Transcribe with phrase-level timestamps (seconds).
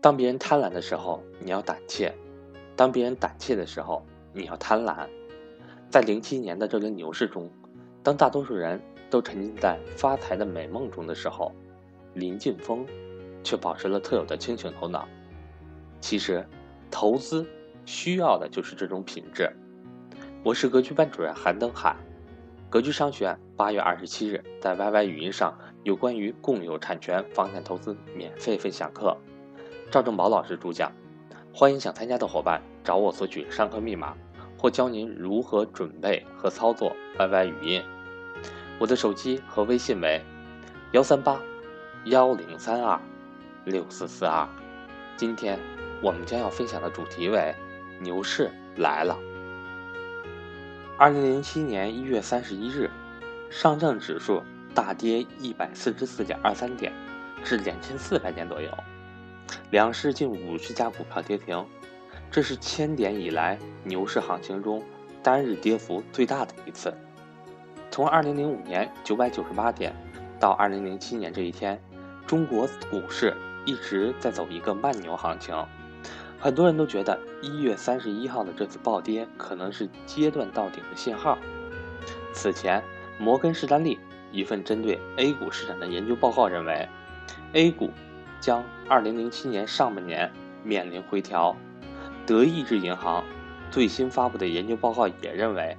[0.00, 2.10] 当别人贪婪的时候，你要胆怯；
[2.74, 5.06] 当别人胆怯的时候，你要贪婪。
[5.90, 7.50] 在零七年的这轮牛市中，
[8.02, 11.52] 当大多数人都沉浸在发财的美梦中的时候，
[12.14, 12.86] 林晋峰
[13.44, 15.06] 却保持了特有的清醒头脑。
[16.00, 16.46] 其实，
[16.90, 17.46] 投资
[17.84, 19.50] 需要的就是这种品质。
[20.42, 21.94] 我是格局班主任韩登海，
[22.70, 25.54] 格局商学院八月二十七日在 YY 语音上
[25.84, 29.14] 有关于共有产权房产投资免费分享课。
[29.90, 30.92] 赵正宝老师主讲，
[31.52, 34.14] 欢迎想参加的伙伴找我索取上课密码，
[34.56, 37.82] 或教您如何准备和操作 YY 语音。
[38.78, 40.22] 我的手机和微信为
[40.92, 41.40] 幺三八
[42.04, 43.00] 幺零三二
[43.64, 44.48] 六四四二。
[45.16, 45.58] 今天
[46.00, 47.52] 我们将要分享的主题为
[48.00, 49.18] 牛市来了。
[50.96, 52.88] 二零零七年一月三十一日，
[53.50, 54.40] 上证指数
[54.72, 56.92] 大跌一百四十四点二三点，
[57.42, 58.70] 至两千四百点左右。
[59.70, 61.64] 两市近五十家股票跌停，
[62.30, 64.82] 这是千点以来牛市行情中
[65.22, 66.92] 单日跌幅最大的一次。
[67.90, 69.94] 从二零零五年九百九十八点
[70.38, 71.80] 到二零零七年这一天，
[72.26, 75.54] 中国股市一直在走一个慢牛行情。
[76.38, 81.36] 很多人都觉得一月三十一号的这次暴跌可能是阶段到顶的信号。
[82.32, 82.82] 此前，
[83.18, 83.98] 摩根士丹利
[84.32, 86.88] 一份针对 A 股市场的研究报告认为
[87.52, 87.90] ，A 股。
[88.40, 90.30] 将二零零七年上半年
[90.64, 91.54] 面临回调。
[92.26, 93.24] 德意志银行
[93.70, 95.76] 最新发布的研究报告也认为，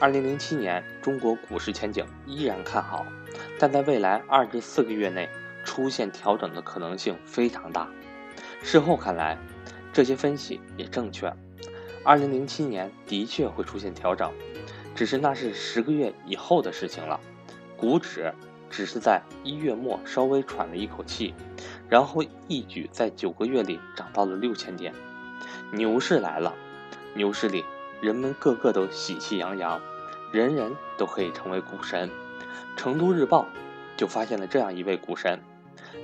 [0.00, 3.06] 二零零七年中国股市前景依然看好，
[3.58, 5.28] 但在未来二至四个月内
[5.64, 7.88] 出现调整的可能性非常大。
[8.62, 9.38] 事后看来，
[9.92, 11.32] 这些分析也正确。
[12.04, 14.32] 二零零七年的确会出现调整，
[14.94, 17.20] 只是那是十个月以后的事情了。
[17.76, 18.32] 股指
[18.72, 21.32] 只是在一月末稍微喘了一口气。
[21.88, 24.92] 然后一举在九个月里涨到了六千点，
[25.70, 26.52] 牛市来了。
[27.14, 27.62] 牛市里，
[28.00, 29.80] 人们个个都喜气洋洋，
[30.32, 32.10] 人人都可以成为股神。
[32.74, 33.46] 成都日报
[33.98, 35.38] 就发现了这样一位股神，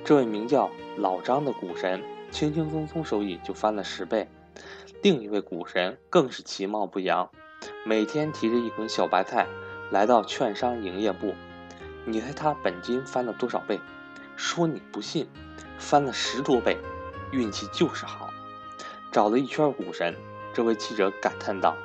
[0.05, 4.29] 这位名叫老张的股神，轻轻松松收益就翻了十倍。
[5.01, 7.31] 另一位股神更是其貌不扬，
[7.83, 9.47] 每天提着一捆小白菜
[9.89, 11.33] 来到券商营业部，
[12.11, 13.79] 你猜他本金翻了多少倍？
[14.35, 15.27] 说你不信。
[15.77, 16.77] 翻了十多倍，
[17.31, 18.29] 运气就是好。
[19.13, 20.13] 找了一圈股神，
[20.53, 21.77] 这位记者感叹道：“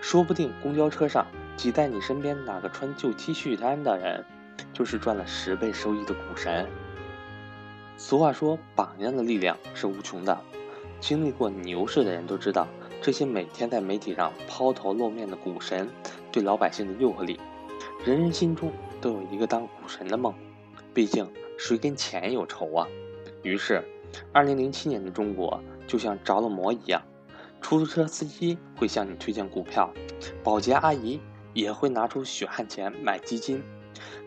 [0.00, 1.26] 说不定公交车上
[1.56, 4.24] 挤在你身边哪个穿旧 T 恤衫的人，
[4.72, 6.66] 就是赚了十倍收益的股神。”
[7.98, 10.40] 俗话说：“榜样的力量是无穷的。”
[11.00, 12.66] 经历过牛市的人都知道，
[13.02, 15.90] 这些每天在媒体上抛头露面的股神，
[16.32, 17.38] 对老百姓的诱惑力。
[18.06, 18.72] 人人心中
[19.04, 20.32] 都有一个当股神的梦，
[20.94, 22.88] 毕竟谁跟钱有仇啊？
[23.42, 23.84] 于是，
[24.32, 27.02] 二零零七年的中国就像着了魔一样，
[27.60, 29.92] 出租车司机会向你推荐股票，
[30.42, 31.20] 保洁阿姨
[31.52, 33.62] 也会拿出血汗钱买基金。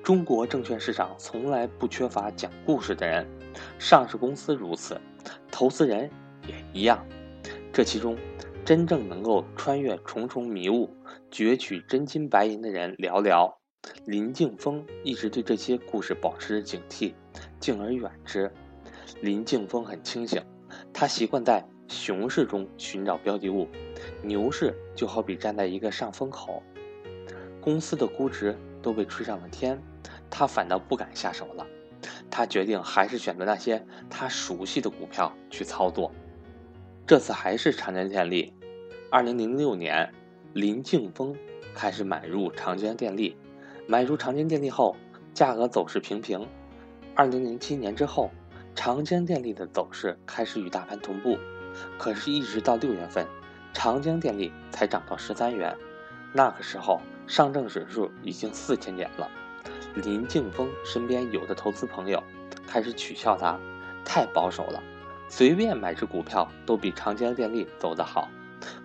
[0.03, 3.27] 中国证券市场从来不缺乏讲故事的人，
[3.79, 5.01] 上市公司如此，
[5.51, 6.07] 投资人
[6.47, 7.03] 也一样。
[7.73, 8.15] 这其中，
[8.63, 10.95] 真正能够穿越重重迷雾，
[11.31, 13.55] 攫取真金白银的人寥寥。
[14.05, 17.13] 林敬峰一直对这些故事保持着警惕，
[17.59, 18.51] 敬而远之。
[19.21, 20.41] 林敬峰很清醒，
[20.93, 23.67] 他习惯在熊市中寻找标的物，
[24.21, 26.61] 牛市就好比站在一个上风口，
[27.61, 29.81] 公司的估值都被吹上了天，
[30.29, 31.65] 他反倒不敢下手了。
[32.29, 36.11] 他决定还是选择那些他熟悉的股票去操作。
[37.07, 38.53] 这次还是长江电力。
[39.09, 40.13] 二零零六年，
[40.53, 41.35] 林敬峰
[41.73, 43.37] 开始买入长江电力，
[43.87, 44.95] 买入长江电力后，
[45.33, 46.45] 价格走势平平。
[47.15, 48.29] 二零零七年之后。
[48.75, 51.35] 长江电力的走势开始与大盘同步，
[51.97, 53.25] 可是，一直到六月份，
[53.73, 55.75] 长江电力才涨到十三元。
[56.31, 59.27] 那个时候，上证指数已经四千点了。
[59.95, 62.21] 林敬峰身边有的投资朋友
[62.67, 63.59] 开始取笑他，
[64.05, 64.79] 太保守了，
[65.27, 68.29] 随便买只股票都比长江电力走得好。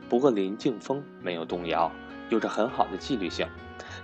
[0.09, 1.93] 不过，林敬峰没有动摇，
[2.31, 3.47] 有着很好的纪律性。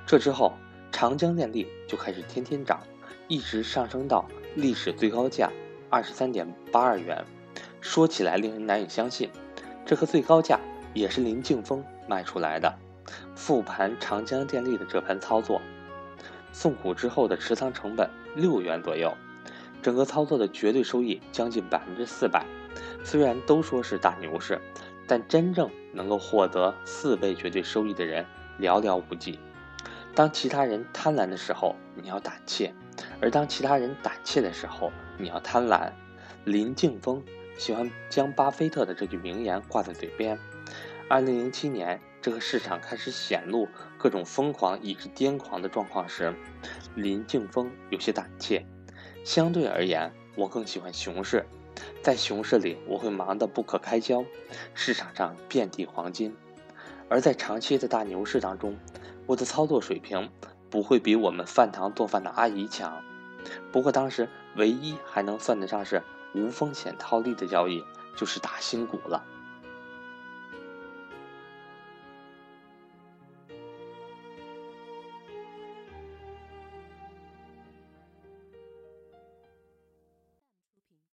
[0.05, 0.53] 这之后，
[0.91, 2.81] 长江电力就开始天天涨，
[3.29, 5.51] 一直上升到历史最高价。
[5.91, 7.25] 二十三点八二元，
[7.81, 9.31] 说起来令人难以相信，
[9.87, 10.61] 这个最高价
[10.93, 12.75] 也是林敬峰卖出来的。
[13.35, 15.63] 复盘长江电力的这盘操作，
[16.53, 19.17] 送股之后的持仓成本六元左右，
[19.81, 22.45] 整个操作的绝对收益将近百分之四百。
[23.03, 24.61] 虽然都说是大牛市，
[25.07, 28.27] 但真正能够获得四倍绝对收益的人
[28.61, 29.39] 寥寥无几。
[30.19, 32.73] 当其他人贪婪的时候，你要胆怯；
[33.21, 35.93] 而当其他人胆怯的时候，你要贪婪。
[36.45, 37.23] 林敬峰
[37.57, 40.37] 喜欢将巴菲特的这句名言挂在嘴边。
[41.09, 46.35] 二零零七年，这个市场开始显露各种疯狂以至癫狂的状况时，
[46.97, 48.67] 林静峰有些胆怯。
[49.25, 51.47] 相对而言，我更喜欢熊市。
[52.03, 54.25] 在熊市里，我会忙得不可开交，
[54.75, 56.33] 市场上遍地黄金；
[57.09, 58.77] 而在长期的大牛市当中，
[59.29, 60.31] 我的操作水平
[60.71, 63.05] 不会比我们饭堂做饭的阿姨强。
[63.71, 64.27] 不过当时
[64.57, 66.03] 唯一还能算得上是
[66.35, 67.85] 无风险套利的交易，
[68.17, 69.23] 就是打新股了。